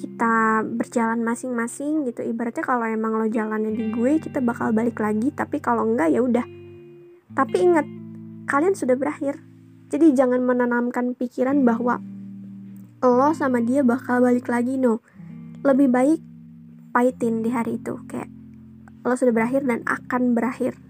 kita 0.00 0.64
berjalan 0.64 1.20
masing-masing 1.20 2.08
gitu. 2.08 2.24
Ibaratnya 2.24 2.64
kalau 2.64 2.88
emang 2.88 3.20
lo 3.20 3.28
jalannya 3.28 3.76
di 3.76 3.92
gue 3.92 4.16
kita 4.16 4.40
bakal 4.40 4.72
balik 4.72 4.96
lagi. 4.96 5.28
Tapi 5.28 5.60
kalau 5.60 5.84
enggak 5.84 6.08
ya 6.08 6.24
udah. 6.24 6.46
Tapi 7.36 7.56
ingat 7.60 7.84
kalian 8.48 8.72
sudah 8.72 8.96
berakhir. 8.96 9.36
Jadi 9.92 10.16
jangan 10.16 10.40
menanamkan 10.40 11.12
pikiran 11.12 11.60
bahwa 11.68 12.00
lo 13.04 13.30
sama 13.36 13.60
dia 13.60 13.84
bakal 13.84 14.24
balik 14.24 14.48
lagi 14.48 14.80
no. 14.80 15.04
Lebih 15.60 15.92
baik 15.92 16.20
pahitin 16.96 17.44
di 17.44 17.52
hari 17.52 17.76
itu. 17.76 18.00
Kayak 18.08 18.32
lo 19.04 19.12
sudah 19.12 19.36
berakhir 19.36 19.68
dan 19.68 19.84
akan 19.84 20.32
berakhir. 20.32 20.80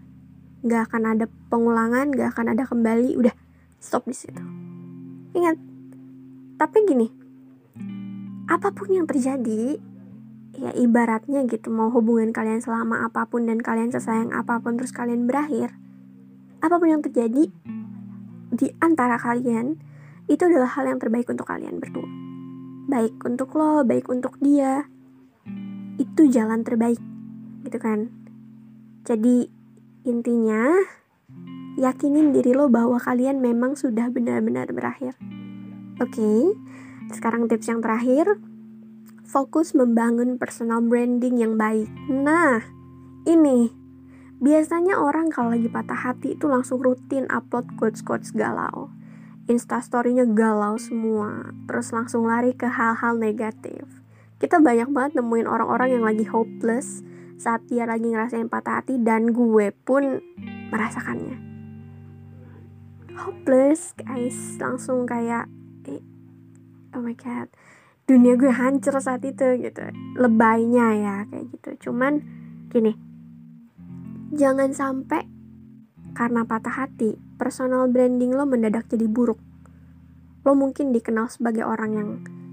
Nggak 0.63 0.87
akan 0.87 1.03
ada 1.19 1.27
pengulangan 1.51 2.15
nggak 2.15 2.31
akan 2.31 2.47
ada 2.55 2.63
kembali. 2.63 3.19
Udah 3.19 3.35
stop 3.83 4.07
di 4.07 4.15
situ. 4.15 4.43
Ingat. 5.35 5.59
Tapi 6.61 6.79
gini 6.87 7.20
apa 8.51 8.75
pun 8.75 8.91
yang 8.91 9.07
terjadi 9.07 9.79
ya 10.59 10.75
ibaratnya 10.75 11.47
gitu 11.47 11.71
mau 11.71 11.89
hubungan 11.95 12.35
kalian 12.35 12.59
selama 12.59 13.07
apa 13.07 13.31
pun 13.31 13.47
dan 13.47 13.63
kalian 13.63 13.95
sesayang 13.95 14.35
apa 14.35 14.59
pun 14.59 14.75
terus 14.75 14.91
kalian 14.91 15.31
berakhir 15.31 15.71
apa 16.59 16.75
pun 16.77 16.91
yang 16.91 17.03
terjadi 17.07 17.47
di 18.51 18.67
antara 18.83 19.17
kalian 19.23 19.79
itu 20.27 20.43
adalah 20.43 20.75
hal 20.75 20.91
yang 20.91 20.99
terbaik 20.99 21.31
untuk 21.31 21.47
kalian 21.47 21.79
berdua 21.79 22.11
baik 22.91 23.15
untuk 23.23 23.55
lo 23.55 23.87
baik 23.87 24.11
untuk 24.11 24.35
dia 24.43 24.91
itu 26.03 26.27
jalan 26.27 26.67
terbaik 26.67 26.99
gitu 27.63 27.79
kan 27.79 28.11
jadi 29.07 29.47
intinya 30.03 30.75
yakinin 31.81 32.35
diri 32.35 32.53
lo 32.53 32.69
bahwa 32.69 33.01
kalian 33.01 33.41
memang 33.41 33.73
sudah 33.79 34.13
benar-benar 34.13 34.69
berakhir. 34.75 35.17
Oke, 35.97 36.21
okay? 36.21 36.41
Sekarang 37.15 37.51
tips 37.51 37.71
yang 37.71 37.81
terakhir, 37.83 38.39
fokus 39.27 39.75
membangun 39.75 40.37
personal 40.39 40.83
branding 40.83 41.39
yang 41.39 41.55
baik. 41.55 41.91
Nah, 42.11 42.63
ini 43.27 43.71
biasanya 44.41 44.99
orang 44.99 45.29
kalau 45.29 45.53
lagi 45.53 45.69
patah 45.69 45.99
hati 45.99 46.39
itu 46.39 46.49
langsung 46.49 46.81
rutin 46.81 47.29
upload 47.29 47.69
quotes-quotes 47.77 48.33
galau. 48.35 48.91
Instastorynya 49.51 50.31
galau 50.31 50.79
semua, 50.79 51.51
terus 51.67 51.91
langsung 51.91 52.31
lari 52.31 52.55
ke 52.55 52.71
hal-hal 52.71 53.19
negatif. 53.19 53.83
Kita 54.39 54.63
banyak 54.63 54.89
banget 54.95 55.13
nemuin 55.19 55.51
orang-orang 55.51 56.01
yang 56.01 56.05
lagi 56.07 56.25
hopeless 56.25 57.03
saat 57.37 57.67
dia 57.67 57.85
lagi 57.85 58.09
ngerasain 58.09 58.47
patah 58.47 58.81
hati 58.81 59.01
dan 59.01 59.33
gue 59.35 59.73
pun 59.85 60.23
merasakannya 60.71 61.51
hopeless 63.21 63.93
guys 64.01 64.57
langsung 64.57 65.05
kayak 65.05 65.45
oh 66.95 67.03
my 67.03 67.15
god. 67.15 67.49
Dunia 68.07 68.35
gue 68.35 68.51
hancur 68.51 68.99
saat 68.99 69.23
itu 69.23 69.59
gitu. 69.63 69.83
Lebaynya 70.19 70.87
ya 70.99 71.15
kayak 71.31 71.47
gitu. 71.55 71.91
Cuman 71.91 72.23
gini. 72.71 72.95
Jangan 74.35 74.71
sampai 74.75 75.27
karena 76.15 76.43
patah 76.43 76.75
hati 76.75 77.19
personal 77.39 77.87
branding 77.87 78.35
lo 78.35 78.47
mendadak 78.47 78.91
jadi 78.91 79.07
buruk. 79.07 79.39
Lo 80.43 80.59
mungkin 80.59 80.91
dikenal 80.91 81.31
sebagai 81.31 81.63
orang 81.67 81.93
yang 81.95 82.11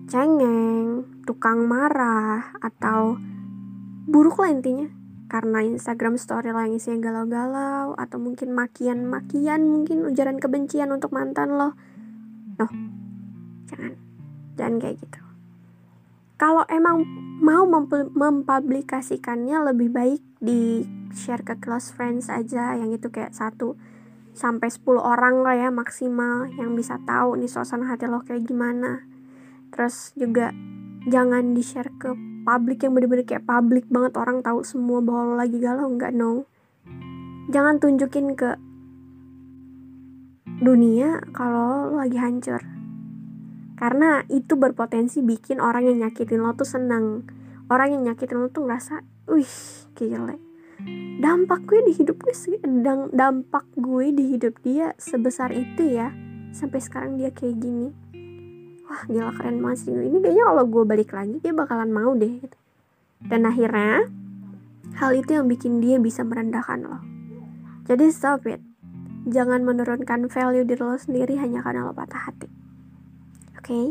cengeng 0.07 1.05
tukang 1.25 1.65
marah 1.65 2.53
atau 2.61 3.17
buruk 4.05 4.37
lah 4.41 4.53
intinya. 4.53 4.89
Karena 5.27 5.59
Instagram 5.59 6.15
story 6.15 6.55
lah 6.55 6.69
yang 6.69 6.79
isinya 6.79 7.11
galau-galau 7.11 7.91
atau 7.99 8.15
mungkin 8.15 8.55
makian-makian 8.55 9.59
mungkin 9.67 10.07
ujaran 10.07 10.39
kebencian 10.39 10.87
untuk 10.93 11.11
mantan 11.11 11.59
lo. 11.59 11.75
No 12.55 12.67
jangan 13.67 14.06
jangan 14.57 14.81
kayak 14.81 14.99
gitu. 14.99 15.27
Kalau 16.37 16.69
emang 16.69 17.01
mau 17.41 17.65
mempublikasikannya 18.13 19.73
lebih 19.73 19.89
baik 19.89 20.21
di 20.37 20.85
share 21.09 21.41
ke 21.41 21.57
close 21.57 21.89
friends 21.89 22.29
aja 22.29 22.77
yang 22.77 22.93
itu 22.93 23.09
kayak 23.09 23.33
satu 23.33 23.73
sampai 24.37 24.69
10 24.69 25.01
orang 25.01 25.41
lah 25.41 25.57
ya 25.57 25.69
maksimal 25.73 26.45
yang 26.61 26.77
bisa 26.77 27.01
tahu 27.09 27.41
nih 27.41 27.49
suasana 27.49 27.89
hati 27.89 28.05
lo 28.05 28.21
kayak 28.21 28.45
gimana. 28.45 29.01
Terus 29.73 30.13
juga 30.13 30.53
jangan 31.09 31.57
di 31.57 31.65
share 31.65 31.89
ke 31.97 32.13
publik 32.45 32.85
yang 32.85 32.93
bener-bener 32.93 33.25
kayak 33.25 33.49
publik 33.49 33.89
banget 33.89 34.13
orang 34.13 34.45
tahu 34.45 34.61
semua 34.61 35.01
bahwa 35.01 35.33
lo 35.33 35.35
lagi 35.41 35.57
galau 35.57 35.89
nggak 35.89 36.13
no. 36.13 36.45
Jangan 37.49 37.81
tunjukin 37.81 38.37
ke 38.37 38.61
dunia 40.61 41.17
kalau 41.33 41.89
lo 41.89 41.97
lagi 41.97 42.21
hancur 42.21 42.76
karena 43.77 44.25
itu 44.33 44.57
berpotensi 44.57 45.21
bikin 45.21 45.61
orang 45.61 45.85
yang 45.85 46.09
nyakitin 46.09 46.41
lo 46.41 46.57
tuh 46.57 46.65
senang 46.65 47.29
orang 47.69 47.93
yang 47.93 48.01
nyakitin 48.09 48.41
lo 48.41 48.49
tuh 48.49 48.65
ngerasa 48.65 49.05
wih 49.29 49.55
gile. 49.93 50.41
Dampak 51.21 51.65
gue 51.69 51.85
di 51.85 51.93
hidup 51.93 52.17
gue 52.21 52.33
dampak 53.13 53.65
gue 53.77 54.05
di 54.13 54.33
hidup 54.33 54.57
dia 54.65 54.97
sebesar 54.97 55.53
itu 55.53 55.93
ya 55.93 56.09
sampai 56.57 56.81
sekarang 56.81 57.21
dia 57.21 57.29
kayak 57.29 57.61
gini. 57.61 57.93
Wah 58.89 59.05
gila 59.05 59.29
keren 59.37 59.61
banget 59.61 59.85
sih. 59.85 59.93
Ini 59.93 60.17
kayaknya 60.25 60.43
kalau 60.49 60.63
gue 60.65 60.83
balik 60.85 61.13
lagi 61.13 61.37
dia 61.37 61.53
bakalan 61.53 61.93
mau 61.93 62.17
deh 62.17 62.33
gitu. 62.33 62.57
Dan 63.29 63.45
akhirnya 63.45 64.09
hal 64.97 65.11
itu 65.13 65.37
yang 65.37 65.45
bikin 65.45 65.85
dia 65.85 66.01
bisa 66.01 66.25
merendahkan 66.25 66.81
lo. 66.81 66.99
Jadi 67.85 68.09
stop 68.09 68.49
it. 68.49 68.61
Jangan 69.29 69.61
menurunkan 69.61 70.33
value 70.33 70.65
diri 70.65 70.81
lo 70.81 70.97
sendiri 70.97 71.37
hanya 71.37 71.61
karena 71.61 71.85
lo 71.85 71.93
patah 71.93 72.31
hati 72.31 72.56
okay? 73.67 73.87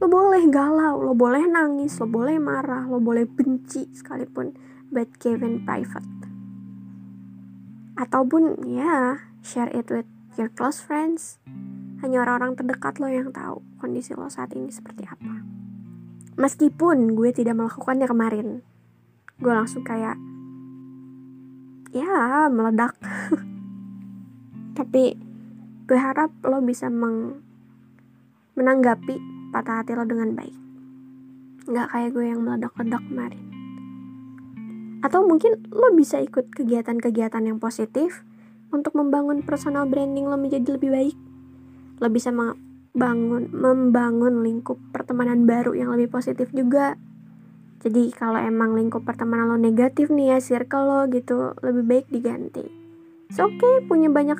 lo 0.00 0.06
boleh 0.08 0.44
galau 0.52 1.00
lo 1.00 1.16
boleh 1.16 1.48
nangis 1.48 1.96
lo 1.96 2.04
boleh 2.04 2.36
marah 2.36 2.84
lo 2.84 3.00
boleh 3.00 3.24
benci 3.24 3.88
sekalipun 3.96 4.52
but 4.92 5.08
given 5.16 5.64
private 5.64 6.04
ataupun 7.96 8.60
ya 8.68 9.24
share 9.40 9.72
it 9.72 9.88
with 9.88 10.08
your 10.36 10.52
close 10.52 10.80
friends 10.80 11.40
hanya 12.00 12.24
orang-orang 12.24 12.56
terdekat 12.56 12.96
lo 12.96 13.08
yang 13.08 13.28
tahu 13.28 13.60
kondisi 13.76 14.16
lo 14.16 14.28
saat 14.32 14.56
ini 14.56 14.72
seperti 14.72 15.04
apa. 15.04 15.44
Meskipun 16.40 17.12
gue 17.12 17.28
tidak 17.36 17.60
melakukannya 17.60 18.08
kemarin, 18.08 18.48
gue 19.36 19.52
langsung 19.52 19.84
kayak, 19.84 20.16
ya 21.92 22.48
meledak. 22.48 22.96
Tapi 24.78 25.12
gue 25.84 25.98
harap 25.98 26.32
lo 26.40 26.64
bisa 26.64 26.88
meng 26.88 27.44
menanggapi 28.54 29.18
patah 29.50 29.82
hati 29.82 29.94
lo 29.94 30.06
dengan 30.06 30.34
baik. 30.34 30.56
Gak 31.70 31.88
kayak 31.92 32.10
gue 32.14 32.24
yang 32.24 32.40
meledak-ledak 32.42 33.02
kemarin. 33.06 33.44
Atau 35.00 35.24
mungkin 35.24 35.64
lo 35.70 35.92
bisa 35.96 36.20
ikut 36.20 36.52
kegiatan-kegiatan 36.52 37.44
yang 37.46 37.58
positif 37.58 38.24
untuk 38.70 38.94
membangun 38.94 39.42
personal 39.42 39.86
branding 39.86 40.30
lo 40.30 40.38
menjadi 40.38 40.78
lebih 40.78 40.90
baik 40.90 41.16
lo 42.00 42.08
bisa 42.08 42.32
membangun 42.32 43.50
membangun 43.52 44.40
lingkup 44.40 44.80
pertemanan 44.94 45.44
baru 45.44 45.76
yang 45.76 45.92
lebih 45.92 46.08
positif 46.08 46.48
juga 46.54 46.96
jadi 47.80 48.12
kalau 48.14 48.40
emang 48.40 48.72
lingkup 48.72 49.04
pertemanan 49.04 49.52
lo 49.52 49.58
negatif 49.60 50.08
nih 50.08 50.36
ya 50.36 50.38
circle 50.40 50.86
lo 50.86 51.00
gitu 51.12 51.52
lebih 51.60 51.84
baik 51.84 52.06
diganti 52.08 52.64
oke 53.36 53.58
okay 53.58 53.74
punya 53.84 54.08
banyak 54.08 54.38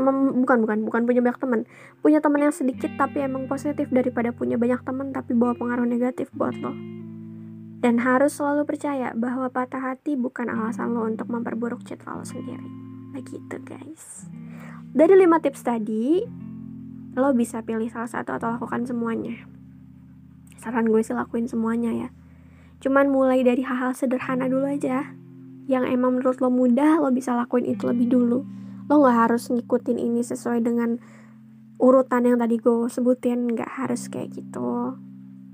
mem, 0.00 0.42
bukan 0.42 0.64
bukan 0.64 0.78
bukan 0.88 1.02
punya 1.04 1.20
banyak 1.20 1.38
teman. 1.38 1.60
Punya 2.00 2.18
teman 2.24 2.40
yang 2.48 2.54
sedikit 2.54 2.90
tapi 2.96 3.20
emang 3.20 3.46
positif 3.46 3.92
daripada 3.92 4.32
punya 4.32 4.56
banyak 4.56 4.80
teman 4.82 5.12
tapi 5.12 5.36
bawa 5.36 5.52
pengaruh 5.54 5.84
negatif 5.84 6.32
buat 6.32 6.56
lo. 6.56 6.72
Dan 7.80 8.00
harus 8.00 8.36
selalu 8.36 8.68
percaya 8.68 9.12
bahwa 9.16 9.48
patah 9.48 9.80
hati 9.80 10.16
bukan 10.16 10.52
alasan 10.52 10.92
lo 10.92 11.08
untuk 11.08 11.28
memperburuk 11.32 11.84
citra 11.84 12.16
lo 12.16 12.24
sendiri. 12.24 12.64
Begitu 13.16 13.56
guys. 13.64 14.28
Dari 14.90 15.14
lima 15.16 15.40
tips 15.40 15.64
tadi 15.64 16.24
lo 17.16 17.30
bisa 17.32 17.64
pilih 17.64 17.88
salah 17.88 18.08
satu 18.08 18.36
atau 18.36 18.56
lakukan 18.56 18.84
semuanya. 18.84 19.48
Saran 20.60 20.92
gue 20.92 21.00
sih 21.00 21.16
lakuin 21.16 21.48
semuanya 21.48 21.92
ya. 21.92 22.08
Cuman 22.84 23.08
mulai 23.08 23.40
dari 23.40 23.64
hal-hal 23.64 23.96
sederhana 23.96 24.48
dulu 24.48 24.68
aja. 24.68 25.16
Yang 25.68 25.84
emang 25.96 26.20
menurut 26.20 26.38
lo 26.44 26.52
mudah 26.52 27.00
lo 27.00 27.08
bisa 27.08 27.32
lakuin 27.32 27.64
itu 27.64 27.88
lebih 27.88 28.12
dulu 28.12 28.59
lo 28.90 29.06
nggak 29.06 29.30
harus 29.30 29.46
ngikutin 29.54 30.02
ini 30.02 30.26
sesuai 30.26 30.66
dengan 30.66 30.98
urutan 31.78 32.26
yang 32.26 32.42
tadi 32.42 32.58
gue 32.58 32.90
sebutin 32.90 33.54
nggak 33.54 33.70
harus 33.78 34.10
kayak 34.10 34.34
gitu. 34.34 34.98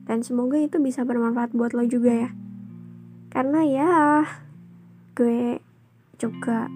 Dan 0.09 0.25
semoga 0.25 0.57
itu 0.57 0.81
bisa 0.81 1.05
bermanfaat 1.05 1.53
buat 1.53 1.77
lo 1.77 1.85
juga 1.85 2.17
ya. 2.17 2.31
Karena 3.29 3.61
ya 3.61 3.93
gue 5.13 5.61
juga 6.17 6.73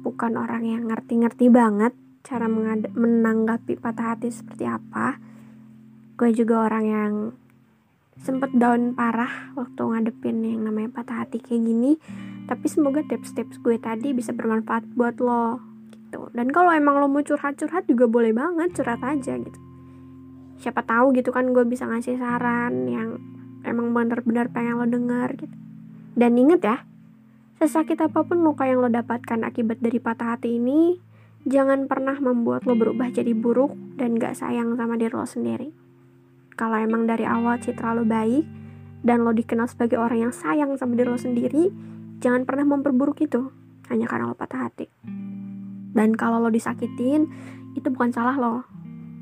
bukan 0.00 0.40
orang 0.40 0.64
yang 0.64 0.88
ngerti-ngerti 0.88 1.52
banget 1.52 1.92
cara 2.24 2.48
menanggapi 2.96 3.76
patah 3.76 4.16
hati 4.16 4.32
seperti 4.32 4.64
apa. 4.64 5.20
Gue 6.16 6.32
juga 6.32 6.64
orang 6.64 6.84
yang 6.88 7.12
sempet 8.24 8.56
down 8.56 8.96
parah 8.96 9.52
waktu 9.52 9.84
ngadepin 9.84 10.40
yang 10.48 10.64
namanya 10.64 10.96
patah 10.96 11.28
hati 11.28 11.44
kayak 11.44 11.60
gini. 11.60 12.00
Tapi 12.48 12.64
semoga 12.72 13.04
tips-tips 13.04 13.60
gue 13.60 13.76
tadi 13.76 14.16
bisa 14.16 14.32
bermanfaat 14.32 14.88
buat 14.96 15.20
lo 15.20 15.73
gitu 16.14 16.30
dan 16.30 16.46
kalau 16.54 16.70
emang 16.70 17.02
lo 17.02 17.10
mau 17.10 17.26
curhat-curhat 17.26 17.90
juga 17.90 18.06
boleh 18.06 18.30
banget 18.30 18.70
curhat 18.78 19.02
aja 19.02 19.34
gitu 19.34 19.58
siapa 20.62 20.86
tahu 20.86 21.10
gitu 21.18 21.34
kan 21.34 21.50
gue 21.50 21.66
bisa 21.66 21.90
ngasih 21.90 22.14
saran 22.14 22.86
yang 22.86 23.18
emang 23.66 23.90
bener-bener 23.90 24.46
pengen 24.54 24.78
lo 24.78 24.86
denger 24.86 25.34
gitu 25.34 25.56
dan 26.14 26.38
inget 26.38 26.62
ya 26.62 26.76
sesakit 27.58 27.98
apa 27.98 28.22
pun 28.22 28.46
luka 28.46 28.62
yang 28.70 28.78
lo 28.78 28.86
dapatkan 28.86 29.42
akibat 29.42 29.82
dari 29.82 29.98
patah 29.98 30.38
hati 30.38 30.62
ini 30.62 31.02
Jangan 31.44 31.92
pernah 31.92 32.16
membuat 32.16 32.64
lo 32.64 32.72
berubah 32.72 33.12
jadi 33.12 33.36
buruk 33.36 33.76
dan 34.00 34.16
gak 34.16 34.40
sayang 34.40 34.80
sama 34.80 34.96
diri 34.96 35.12
lo 35.12 35.28
sendiri. 35.28 35.76
Kalau 36.56 36.80
emang 36.80 37.04
dari 37.04 37.28
awal 37.28 37.60
citra 37.60 37.92
lo 37.92 38.08
baik 38.08 38.48
dan 39.04 39.28
lo 39.28 39.36
dikenal 39.36 39.68
sebagai 39.68 40.00
orang 40.00 40.24
yang 40.24 40.32
sayang 40.32 40.72
sama 40.80 40.96
diri 40.96 41.12
lo 41.12 41.20
sendiri, 41.20 41.68
jangan 42.24 42.48
pernah 42.48 42.64
memperburuk 42.64 43.20
itu 43.20 43.52
hanya 43.92 44.08
karena 44.08 44.32
lo 44.32 44.36
patah 44.40 44.72
hati. 44.72 44.88
Dan 45.94 46.18
kalau 46.18 46.42
lo 46.42 46.50
disakitin, 46.50 47.30
itu 47.78 47.88
bukan 47.88 48.10
salah 48.10 48.36
lo. 48.36 48.66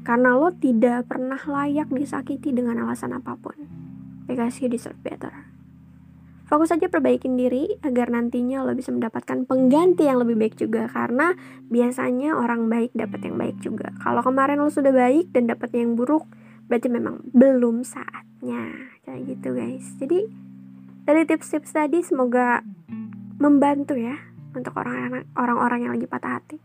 Karena 0.02 0.34
lo 0.34 0.50
tidak 0.50 1.06
pernah 1.06 1.38
layak 1.38 1.92
disakiti 1.92 2.50
dengan 2.50 2.82
alasan 2.82 3.14
apa 3.14 3.38
pun. 3.38 3.54
Because 4.26 4.58
you 4.58 4.66
deserve 4.66 4.98
better. 5.04 5.52
Fokus 6.52 6.68
saja 6.68 6.90
perbaikin 6.92 7.38
diri 7.40 7.80
agar 7.80 8.12
nantinya 8.12 8.60
lo 8.60 8.76
bisa 8.76 8.92
mendapatkan 8.92 9.48
pengganti 9.48 10.04
yang 10.04 10.20
lebih 10.20 10.36
baik 10.36 10.60
juga 10.60 10.84
karena 10.84 11.32
biasanya 11.72 12.36
orang 12.36 12.68
baik 12.68 12.92
dapat 12.92 13.24
yang 13.24 13.40
baik 13.40 13.56
juga. 13.64 13.88
Kalau 14.04 14.20
kemarin 14.20 14.60
lo 14.60 14.68
sudah 14.68 14.92
baik 14.92 15.32
dan 15.32 15.48
dapat 15.48 15.72
yang 15.72 15.96
buruk, 15.96 16.28
berarti 16.68 16.92
memang 16.92 17.24
belum 17.32 17.88
saatnya. 17.88 18.68
Kayak 19.00 19.20
gitu 19.32 19.48
guys. 19.56 19.86
Jadi 19.96 20.28
dari 21.08 21.22
tips-tips 21.24 21.72
tadi 21.72 22.04
semoga 22.04 22.60
membantu 23.40 23.96
ya 23.96 24.20
untuk 24.52 24.76
orang-orang 24.76 25.88
yang 25.88 25.92
lagi 25.96 26.06
patah 26.06 26.38
hati. 26.40 26.58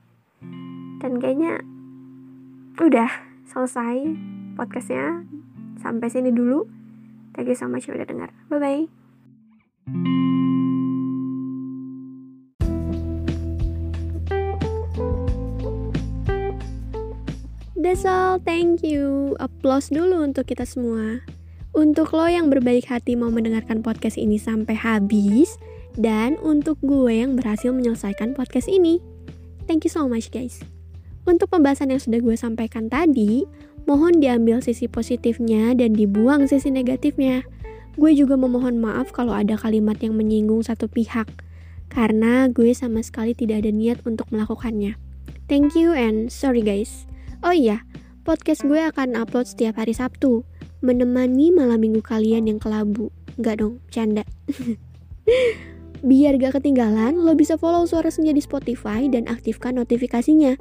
Dan 0.99 1.19
kayaknya 1.19 1.63
udah 2.77 3.09
selesai 3.47 4.13
podcastnya 4.59 5.25
sampai 5.79 6.07
sini 6.11 6.29
dulu. 6.29 6.67
Thank 7.33 7.53
you 7.53 7.57
so 7.57 7.69
much 7.69 7.85
udah 7.89 8.05
dengar. 8.05 8.33
Bye 8.49 8.59
bye. 8.59 8.85
That's 17.77 18.03
all, 18.03 18.41
thank 18.43 18.83
you. 18.83 19.37
Applause 19.39 19.87
dulu 19.93 20.19
untuk 20.25 20.51
kita 20.51 20.67
semua. 20.67 21.23
Untuk 21.71 22.11
lo 22.11 22.25
yang 22.27 22.49
berbaik 22.51 22.89
hati 22.89 23.15
mau 23.15 23.29
mendengarkan 23.31 23.85
podcast 23.85 24.17
ini 24.19 24.35
sampai 24.41 24.75
habis, 24.75 25.55
dan 25.97 26.37
untuk 26.45 26.77
gue 26.85 27.09
yang 27.09 27.33
berhasil 27.33 27.73
menyelesaikan 27.73 28.37
podcast 28.37 28.69
ini. 28.69 29.01
Thank 29.65 29.83
you 29.83 29.91
so 29.91 30.05
much 30.05 30.29
guys. 30.29 30.61
Untuk 31.27 31.51
pembahasan 31.51 31.91
yang 31.91 31.99
sudah 31.99 32.23
gue 32.23 32.37
sampaikan 32.39 32.87
tadi, 32.87 33.43
mohon 33.83 34.23
diambil 34.23 34.63
sisi 34.63 34.87
positifnya 34.87 35.75
dan 35.75 35.91
dibuang 35.91 36.47
sisi 36.47 36.71
negatifnya. 36.71 37.43
Gue 37.97 38.15
juga 38.15 38.39
memohon 38.39 38.79
maaf 38.79 39.11
kalau 39.11 39.35
ada 39.35 39.57
kalimat 39.59 39.99
yang 39.99 40.15
menyinggung 40.15 40.63
satu 40.63 40.87
pihak, 40.87 41.27
karena 41.91 42.47
gue 42.47 42.71
sama 42.71 43.01
sekali 43.01 43.33
tidak 43.33 43.65
ada 43.65 43.73
niat 43.73 43.99
untuk 44.05 44.29
melakukannya. 44.31 44.95
Thank 45.49 45.75
you 45.75 45.91
and 45.97 46.29
sorry 46.29 46.61
guys. 46.61 47.09
Oh 47.41 47.51
iya, 47.51 47.83
podcast 48.21 48.63
gue 48.63 48.79
akan 48.79 49.17
upload 49.17 49.49
setiap 49.49 49.81
hari 49.81 49.97
Sabtu, 49.97 50.45
menemani 50.79 51.49
malam 51.49 51.81
minggu 51.81 52.05
kalian 52.05 52.47
yang 52.47 52.61
kelabu. 52.61 53.09
Enggak 53.35 53.65
dong, 53.65 53.81
canda. 53.89 54.23
Biar 56.05 56.37
gak 56.37 56.61
ketinggalan, 56.61 57.17
lo 57.17 57.33
bisa 57.33 57.57
follow 57.57 57.85
Suara 57.89 58.13
Senja 58.13 58.33
di 58.33 58.41
Spotify 58.43 59.09
dan 59.09 59.25
aktifkan 59.25 59.77
notifikasinya. 59.77 60.57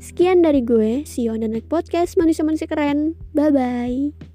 Sekian 0.00 0.40
dari 0.40 0.64
gue, 0.64 1.04
see 1.04 1.28
you 1.28 1.36
on 1.36 1.44
the 1.44 1.50
next 1.50 1.68
podcast 1.68 2.16
manusia-manusia 2.16 2.66
keren. 2.66 3.14
Bye-bye. 3.36 4.29